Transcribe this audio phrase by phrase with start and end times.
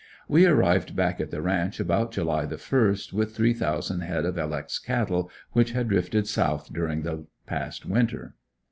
[0.27, 4.35] We arrived back at the ranch about July the first, with three thousand head of
[4.35, 4.55] "L.
[4.55, 8.33] X." cattle which had drifted south during the past winter.